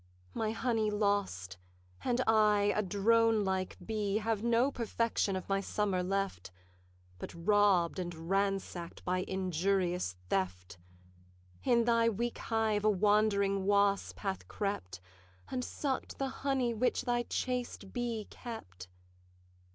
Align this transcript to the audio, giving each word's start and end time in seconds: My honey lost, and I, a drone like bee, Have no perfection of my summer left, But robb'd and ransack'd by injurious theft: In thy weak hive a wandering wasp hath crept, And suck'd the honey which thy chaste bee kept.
My 0.33 0.49
honey 0.49 0.89
lost, 0.89 1.59
and 2.03 2.21
I, 2.25 2.73
a 2.75 2.81
drone 2.81 3.43
like 3.45 3.77
bee, 3.85 4.17
Have 4.17 4.41
no 4.43 4.71
perfection 4.71 5.35
of 5.35 5.47
my 5.47 5.61
summer 5.61 6.01
left, 6.01 6.49
But 7.19 7.31
robb'd 7.35 7.99
and 7.99 8.27
ransack'd 8.27 9.05
by 9.05 9.19
injurious 9.19 10.15
theft: 10.27 10.79
In 11.63 11.83
thy 11.83 12.09
weak 12.09 12.39
hive 12.39 12.83
a 12.83 12.89
wandering 12.89 13.63
wasp 13.65 14.17
hath 14.17 14.47
crept, 14.47 15.01
And 15.51 15.63
suck'd 15.63 16.17
the 16.17 16.29
honey 16.29 16.73
which 16.73 17.03
thy 17.03 17.21
chaste 17.21 17.93
bee 17.93 18.25
kept. 18.31 18.87